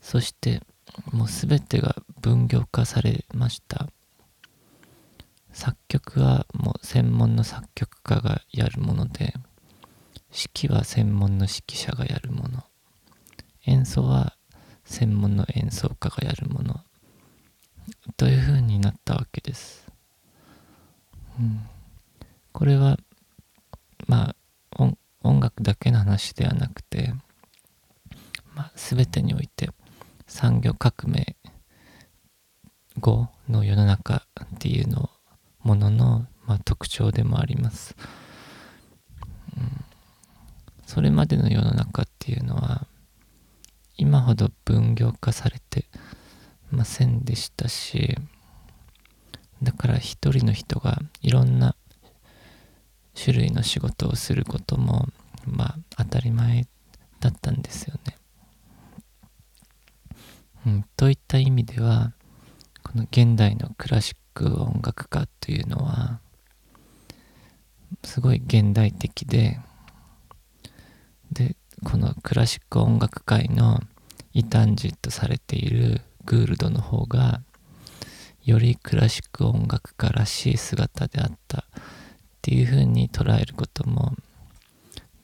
[0.00, 0.62] そして
[1.12, 3.88] もう全てが分業化されました。
[5.58, 9.34] 作曲はもう専門の作曲家がやるもので
[10.30, 12.62] 指揮は専門の指揮者がやるもの。
[13.66, 14.36] 演奏は
[14.84, 16.84] 専門の演奏家がやるもの。
[18.16, 19.84] というふうになったわけです、
[21.40, 21.62] うん、
[22.52, 22.96] これは
[24.06, 24.36] ま
[24.76, 27.12] あ音楽だけの話ではなくて、
[28.54, 29.70] まあ、全てにおいて
[30.28, 31.34] 産業革命
[33.00, 35.17] 後の世の中っていうのを
[35.62, 37.96] ものの、まあ、特徴でもあります。
[40.86, 42.86] それまでの世の中っていうのは
[43.98, 45.84] 今ほど分業化されて
[46.70, 48.16] ませんでしたし
[49.62, 51.76] だから一人の人がいろんな
[53.14, 55.08] 種類の仕事をすることも
[55.44, 56.66] まあ当たり前
[57.20, 58.16] だったんですよね。
[60.66, 62.12] うん、といった意味では
[62.82, 66.20] この現代のクラシック音楽家というのは
[68.04, 69.58] すごい現代的で
[71.32, 73.80] でこのクラシック音楽界の
[74.32, 77.40] 異端児とされているグールドの方が
[78.44, 81.62] よりクラシック音楽家らしい姿であったっ
[82.40, 84.14] ていう風に捉えることも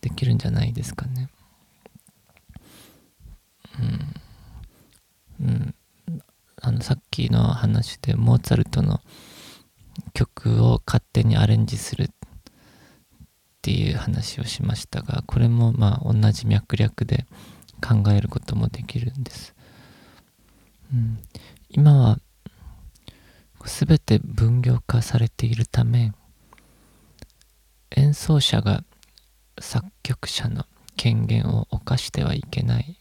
[0.01, 1.29] できるんじゃないですかね。
[3.79, 4.24] うん。
[6.85, 9.01] さっきの話でモーツァルトの
[10.13, 12.09] 曲を勝手にアレンジするっ
[13.63, 17.25] ていう話をしましたが、これもまあ同じ脈略で
[17.81, 19.55] 考えることもできるんです。
[20.93, 21.19] うん、
[21.71, 22.19] 今は
[23.65, 26.13] 全て分業化されているため
[27.93, 28.85] 演奏者が
[29.59, 30.67] 作曲者の
[30.99, 32.99] 権限を犯してはいけない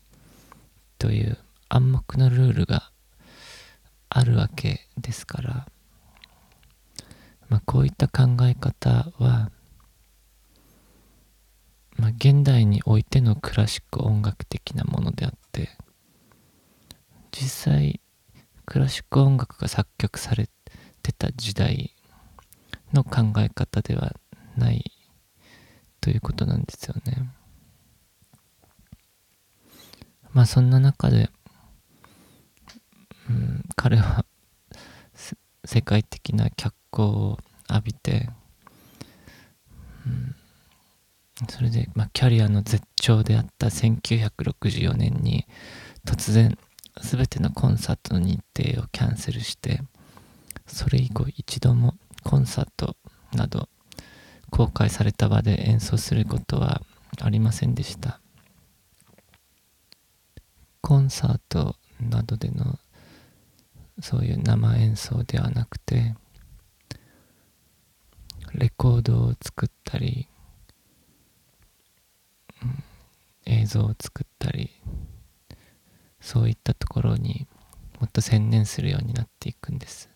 [0.99, 2.92] という暗黙のルールが
[4.15, 5.67] あるわけですから、
[7.49, 9.51] まあ、こういった考え方は、
[11.97, 15.69] まあ、現代においてのクラシック音楽的なものであって
[17.31, 18.01] 実際
[18.67, 20.47] クラシック音楽が作曲され
[21.01, 21.95] てた時代
[22.93, 24.13] の考え方では
[24.55, 24.91] ない
[26.01, 27.29] ということなんですよね。
[30.33, 31.29] まあそんな中で、
[33.29, 34.25] うん、彼は
[35.65, 37.37] 世界的な脚光を
[37.69, 38.29] 浴びて、
[40.05, 40.35] うん、
[41.49, 45.45] それで、まあ、キャリアの絶頂であった1964年に
[46.05, 46.57] 突然
[47.01, 49.81] 全てのコンサートの日程をキャンセルして
[50.67, 52.95] それ以降一度もコンサート
[53.33, 53.67] など
[54.49, 56.81] 公開された場で演奏することは
[57.21, 58.19] ありませんでした。
[60.81, 62.77] コンサートなどでの
[64.01, 66.15] そういう生演奏ではなくて
[68.53, 70.27] レコードを作ったり、
[72.61, 72.83] うん、
[73.45, 74.69] 映像を作ったり
[76.21, 77.47] そういったところに
[77.99, 80.09] もっと専念するようになっていくんです、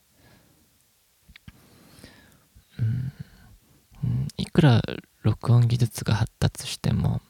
[2.80, 3.12] うん
[4.04, 4.82] うんいくら
[5.24, 7.22] 録音技術が発達しても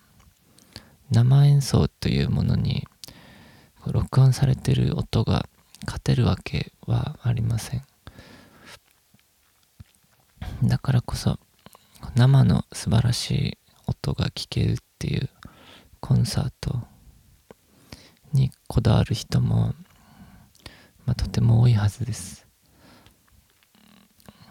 [1.09, 2.85] 生演奏というものに
[3.85, 5.47] 録音されてる音が
[5.85, 7.83] 勝てるわけはありません。
[10.63, 11.39] だからこそ
[12.15, 15.29] 生の素晴らしい音が聴けるっていう
[15.99, 16.81] コンサート
[18.33, 19.73] にこだわる人も、
[21.05, 22.47] まあ、とても多いはずです。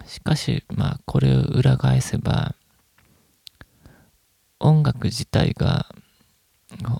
[0.06, 2.54] しかし、まあ、これを裏返せば、
[4.60, 5.86] 音楽自体が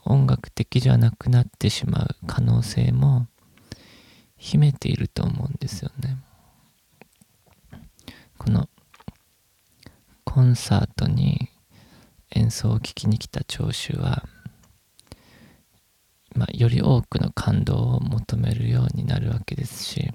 [0.05, 3.29] 音楽的じゃなくなってしまう可能性も
[4.47, 6.19] 秘めていると思うんですよね。
[8.39, 8.69] この
[10.23, 11.51] コンサートに
[12.31, 14.23] 演奏を聴きに来た聴衆は、
[16.37, 20.13] まあ、より多くの感動を求めるようになるわけですし、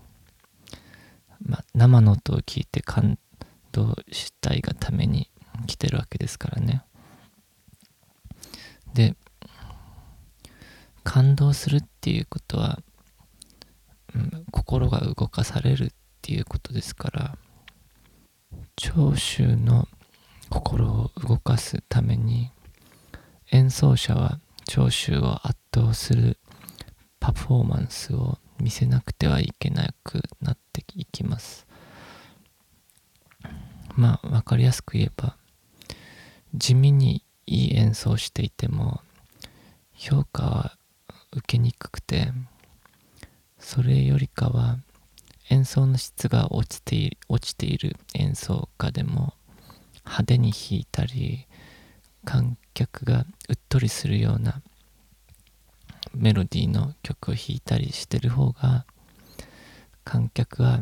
[1.46, 3.20] まあ、生の音を聞いて感
[3.74, 5.30] 動したいがために
[5.68, 6.84] 来てるわけですからね。
[8.94, 9.14] で、
[11.04, 12.80] 感動するっていうことは、
[14.52, 15.90] 心が動かされるっ
[16.22, 17.38] ていうことですから、
[18.76, 19.88] 聴衆の
[20.50, 22.52] 心を動かすために、
[23.52, 26.38] 演奏者は聴衆を圧倒する
[27.20, 31.68] パフォーマンスを見せなくてはいけなくなっていきます。
[33.96, 35.36] まあ分かりやすく言えば
[36.54, 39.02] 地味にいい演奏していても
[39.94, 40.78] 評価は
[41.34, 42.32] 受けにくくて
[43.62, 44.80] それよりかは
[45.50, 49.34] 演奏の質が落ちてい落ちている演奏家でも
[50.06, 51.48] 派手に弾いたり
[52.26, 54.62] 観客がうっとりするような
[56.14, 58.86] メロディーの曲を弾いたりしてる方が
[60.04, 60.82] 観客は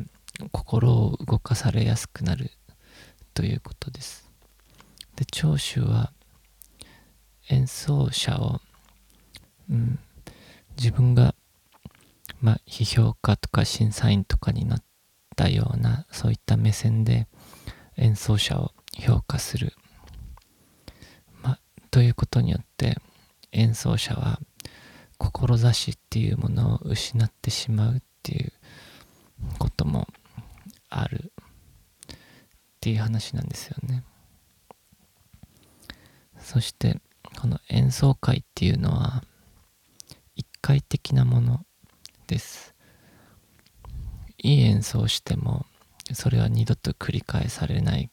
[0.52, 2.52] 心を動かされやすくなる
[3.34, 4.30] ということです。
[5.16, 6.12] で聴衆は
[7.50, 8.62] 演奏者を、
[9.70, 10.00] うん、
[10.78, 11.34] 自分が、
[12.42, 14.84] まあ、批評家とか審査員とかになっ
[15.36, 17.28] たようなそういった目線で
[17.98, 19.74] 演奏者を評価する、
[21.42, 21.60] まあ、
[21.92, 22.98] ということによって
[23.52, 24.40] 演奏者は
[25.18, 28.54] 志っていうものを失ってしまうっていう
[29.58, 30.08] ことも
[30.90, 31.32] ある。
[32.80, 34.04] っていう話なんですよね。
[36.40, 37.02] そして
[37.38, 39.24] この演奏会っていうのは
[40.36, 41.66] 一回的なもの。
[42.30, 42.76] です。
[44.38, 45.66] いい演奏をしても
[46.14, 48.12] それは二度と繰り返されない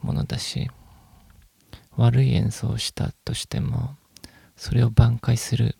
[0.00, 0.70] ものだし
[1.96, 3.96] 悪い演奏をしたとしても
[4.56, 5.74] それを挽回する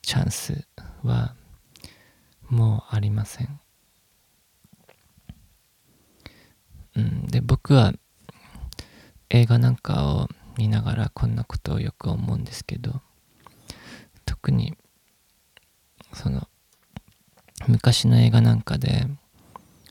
[0.00, 0.66] チャンス
[1.04, 1.34] は
[2.48, 3.60] もうありません。
[6.96, 7.92] うん、で僕は
[9.28, 13.00] 映画なんかを見ながらこんなことをよく思うんですけど
[14.26, 14.76] 特に
[16.12, 16.48] その
[17.68, 19.06] 昔の映画なんかで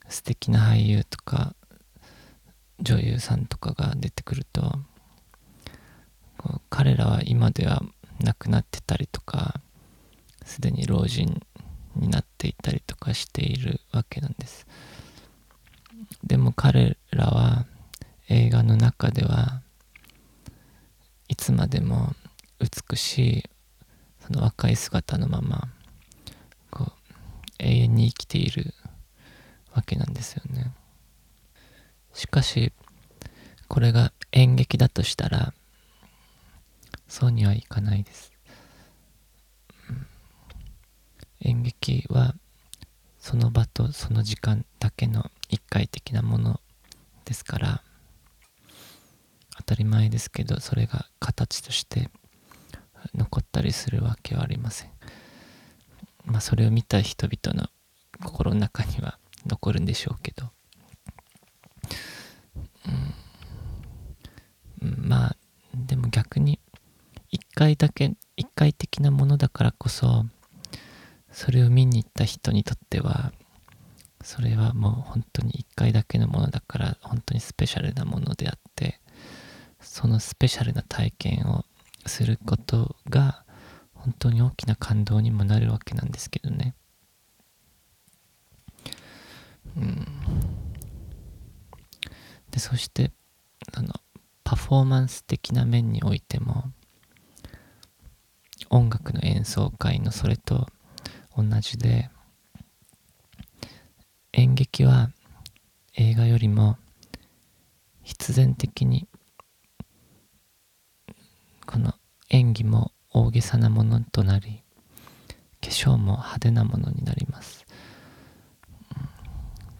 [0.09, 1.55] 素敵な俳優とか
[2.80, 4.80] 女優さんとかが出てくると
[6.69, 7.82] 彼らは今では
[8.19, 9.61] 亡くなってたりとか
[10.43, 11.41] すでに老人
[11.95, 14.65] になっていたりとかしているわけなんです。
[16.24, 17.65] でも彼らは
[18.30, 19.61] 映画の中では
[21.28, 22.13] いつまでも
[22.59, 23.43] 美しい
[24.26, 25.69] その若い姿のまま
[27.62, 28.74] 永遠に生きている
[29.74, 30.74] わけなんですよね。
[32.14, 32.74] しかし
[33.68, 35.53] これが演劇だとしたら
[37.07, 38.34] そうにはいかないです、
[41.41, 42.36] 演劇は
[43.20, 46.59] その場とその時間だけの一回的なもの
[47.26, 47.82] ですから
[49.57, 52.09] 当たり前ですけどそれが形として
[53.14, 54.89] 残ったりするわけはありません。
[56.26, 57.69] まあそれを見た人々の
[58.24, 59.17] 心の中には
[59.47, 60.49] 残るんでしょうけど、
[64.82, 65.36] うん、まあ
[65.74, 66.59] でも逆に
[67.30, 70.26] 一回だけ一回的なものだからこそ
[71.32, 73.32] それを見に行った人にとっては
[74.24, 78.99] それはもう本当に一回だけのものだから本当にスペシャルなものであって
[79.80, 81.65] そのスペシャルな体験を
[82.05, 83.43] することが
[84.04, 86.74] 本当に大きな感動にもなるわけなんですけどね。
[89.78, 90.08] うん、
[92.49, 93.12] でそして
[93.74, 93.93] あの
[94.43, 96.66] パフォーマンス的な面においても
[98.72, 100.68] 音楽の演奏会のそれと
[101.38, 102.10] 同じで
[104.34, 105.12] 演劇は
[105.95, 106.78] 映画よりも
[108.02, 109.08] 必然的に
[111.68, 111.93] この
[112.30, 114.64] 演技も大げさなものとなり
[115.62, 117.66] 化粧も派手なものになります。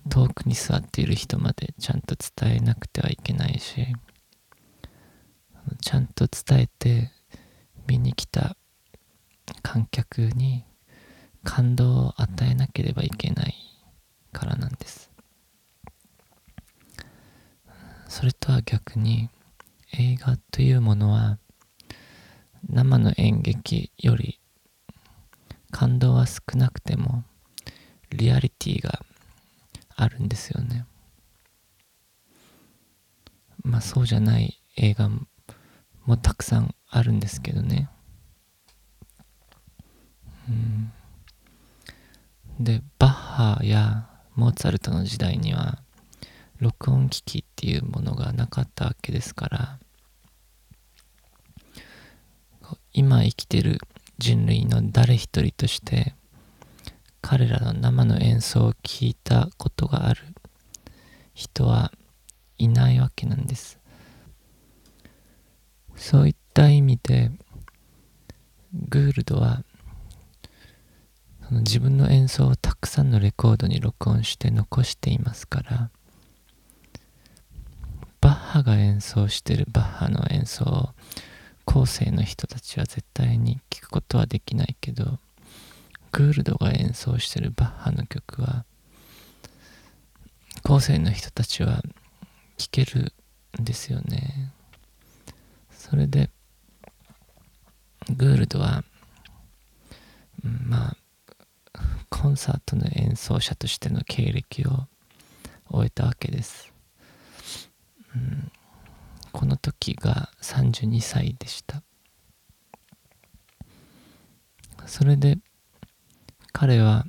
[0.10, 3.86] 遠くに座っている人までちゃんと伝えなくてはいけないし
[5.82, 7.12] ちゃんと伝えて
[7.88, 8.58] 見に来た
[9.62, 10.66] 観客に
[11.44, 13.56] 感動を与えなければいけない
[14.32, 15.10] からなんです。
[18.08, 19.30] それとは逆に
[19.94, 21.38] 映画というものは
[22.70, 24.40] 生の演劇より
[25.72, 27.24] 感動は少なくても
[28.10, 29.02] リアリティが
[29.96, 30.86] あるんですよね。
[33.64, 35.10] まあそうじゃない映画
[36.06, 37.90] もたくさんあるんですけどね。
[40.50, 40.92] うん。
[42.60, 45.80] でバッハやモーツァルトの時代には
[46.60, 49.80] 録音機器っていうものがなかったわけですから
[52.94, 53.80] 今生きてる
[54.18, 56.16] 人類の誰一人として
[57.22, 60.22] 彼らの生の演奏を聞いたことがある。
[61.34, 61.92] 人は
[62.58, 63.80] いないわけなんです。
[65.96, 67.32] そういった意味で
[68.74, 69.64] グールドは
[71.48, 75.90] その自分の演奏をたくさんのレコードに録音して残していますから
[78.20, 80.90] バッハが演奏してるバッハの演奏を
[81.66, 85.20] 後世の人たちは絶対に聞くことはできないけど
[86.12, 88.66] グールドが演奏してるバッハの曲は
[90.64, 91.82] 後世の人たちは
[92.58, 93.14] 聴ける
[93.60, 94.52] んですよね。
[95.72, 96.30] それで
[98.10, 98.84] グールドは、
[100.44, 100.98] まあ
[102.10, 104.88] コンサートの演奏者としての経歴を
[105.70, 106.72] 終えたわけです、
[108.16, 108.52] うん。
[109.32, 111.84] この時が32歳でした。
[114.86, 115.38] それで
[116.52, 117.06] 彼は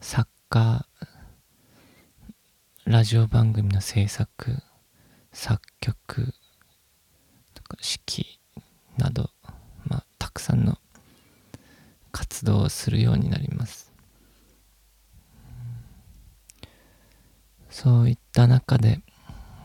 [0.00, 0.86] 作家
[2.84, 4.62] ラジオ番組の制作
[5.32, 6.32] 作曲
[7.54, 8.40] とか式
[8.96, 9.30] など、
[9.84, 10.78] まあ、たくさんの
[12.12, 13.92] 活動をするようになります。
[17.70, 19.00] そういった中で、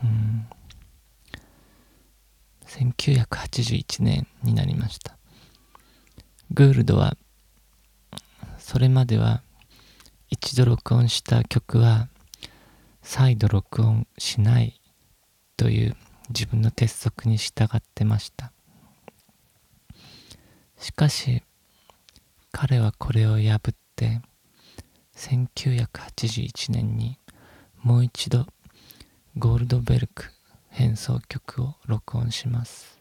[0.03, 0.47] うん、
[2.69, 5.17] 1981年になりました。
[6.51, 7.17] グールドは
[8.59, 9.41] それまでは
[10.29, 12.07] 一度録音した曲は
[13.01, 14.79] 再度録音しない
[15.57, 15.95] という
[16.29, 18.51] 自分の鉄則に従ってました。
[20.77, 21.41] しかし
[22.51, 24.21] 彼はこれを破って
[25.15, 27.17] 1981年に
[27.81, 28.45] もう一度
[29.37, 30.31] ゴールドベルク
[30.69, 32.99] 変奏曲を録音します。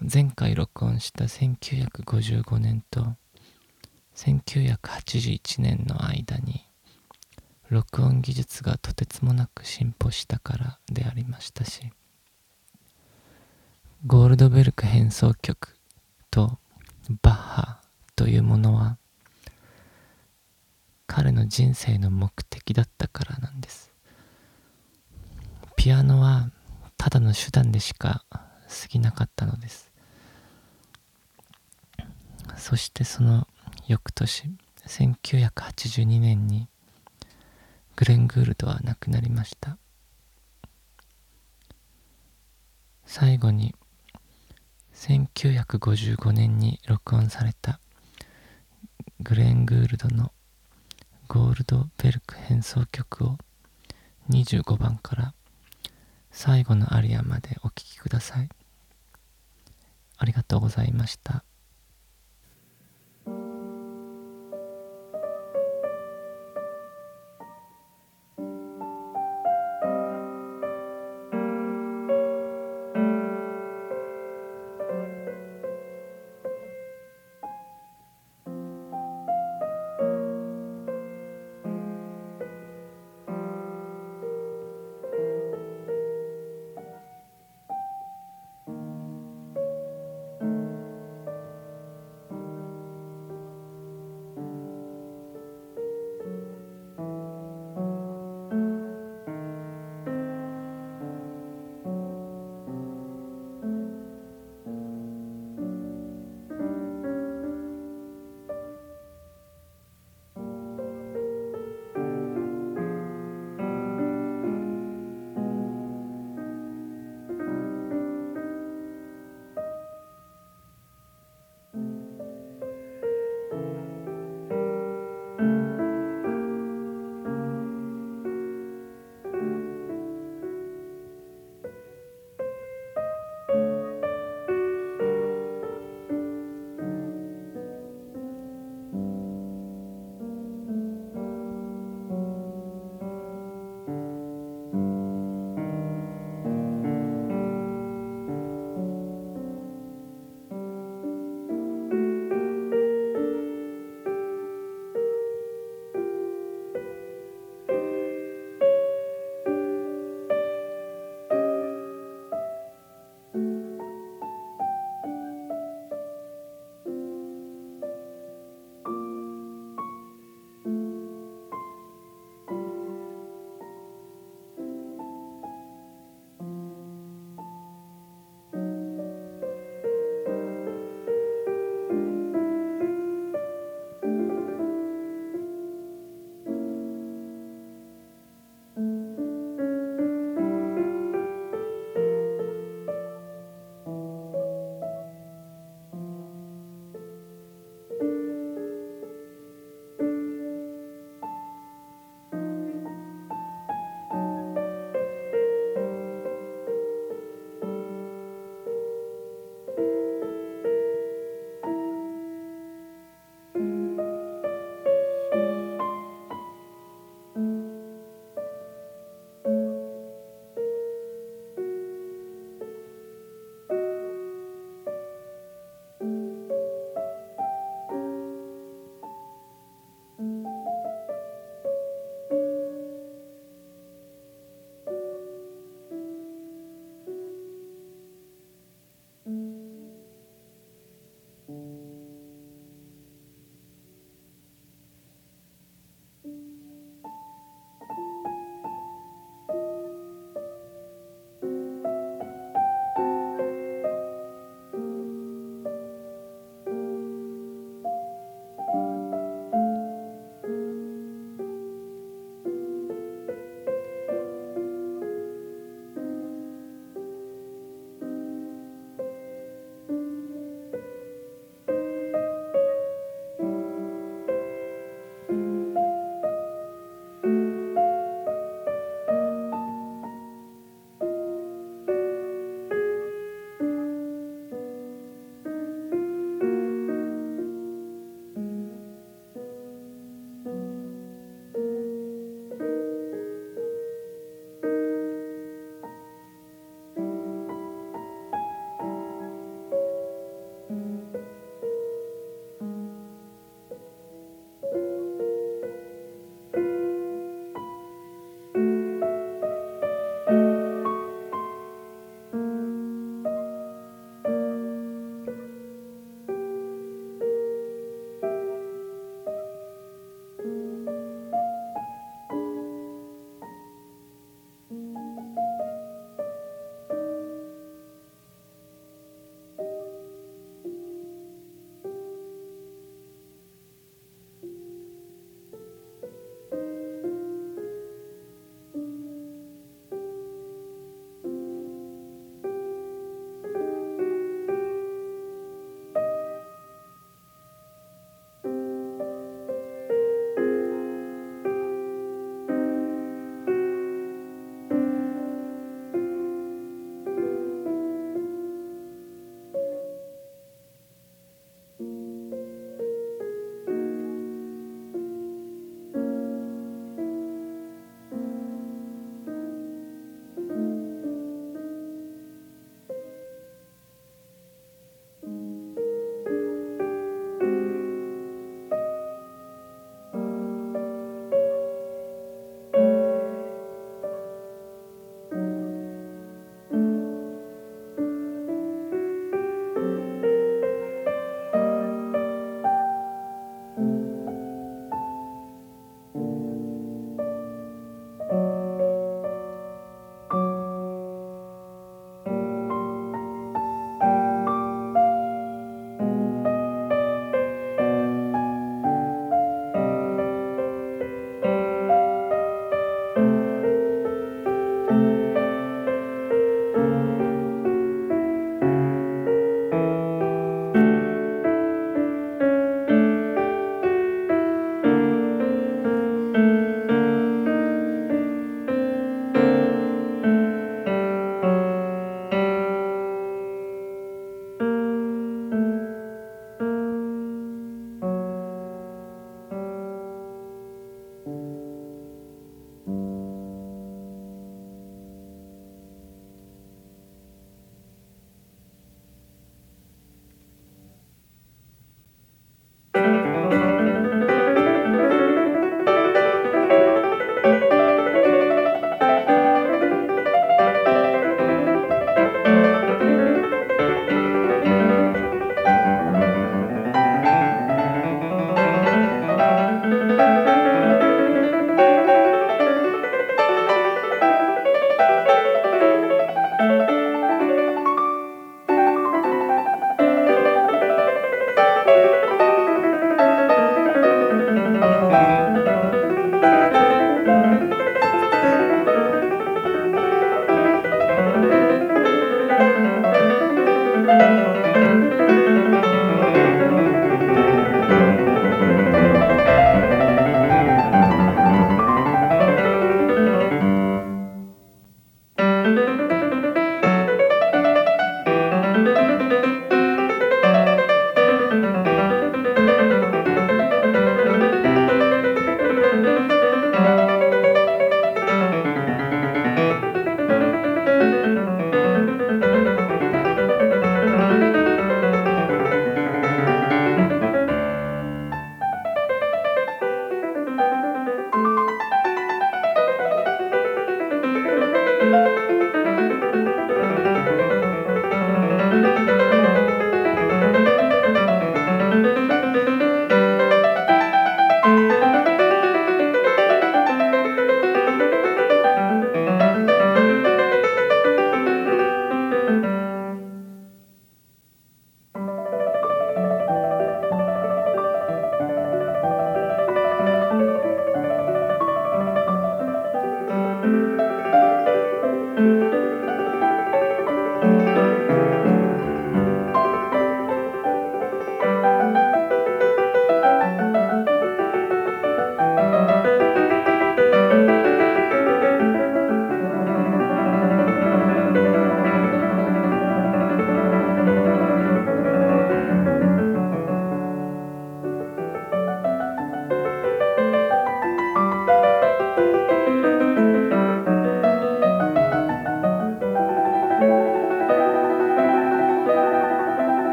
[0.00, 3.14] 前回録音した1955年と
[4.16, 6.66] 1981年の間に
[7.68, 11.92] 録音技術がとてつもなく進歩したからでありましたし
[14.04, 15.76] ゴールドベルク変奏曲
[16.32, 16.58] と
[17.22, 17.80] バッハ
[18.16, 18.98] というものは
[21.06, 23.91] 彼の人生の目的だったからなんです。
[25.82, 26.48] ピアノは
[26.96, 28.38] ただの手段でしか過
[28.88, 29.90] ぎなかったのです。
[32.56, 33.48] そしてその
[33.88, 34.56] 翌年
[34.86, 36.68] 1982年に
[37.96, 39.76] グレン・グールドは亡くなりました。
[43.04, 43.74] 最後に
[44.94, 47.80] 1955年に録音された
[49.18, 50.30] グレン・グールドの
[51.26, 53.36] ゴールドベルク変奏曲を
[54.30, 55.34] 25番から
[56.32, 58.48] 最後のアリアまでお聴きください。
[60.16, 61.44] ありがとうございました。